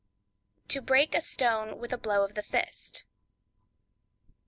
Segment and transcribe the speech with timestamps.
[0.69, 3.05] To Break a Stone with a Blow of the Fist.